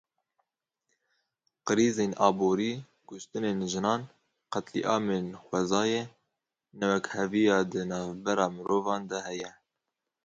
Qrîzên 1.67 2.11
aborî, 2.27 2.73
kuştinên 3.07 3.59
jinan, 3.71 4.01
qetlîamên 4.53 5.25
xwezayê, 5.43 6.01
newekheviya 6.79 7.59
di 7.71 7.81
navbera 7.89 8.47
mirovan 8.55 9.01
de 9.09 9.19
heye. 9.27 9.51